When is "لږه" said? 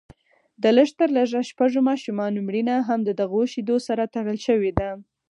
1.17-1.41